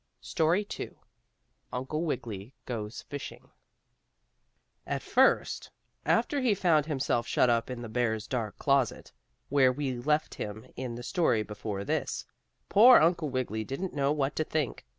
[0.19, 0.93] STORY II
[1.71, 3.51] UNCLE WIGGILY GOES FISHING
[4.87, 5.69] At first,
[6.07, 9.11] after he found himself shut up in the bear's dark closet,
[9.49, 12.25] where we left him in the story before this,
[12.67, 14.87] poor Uncle Wiggily didn't know what to think.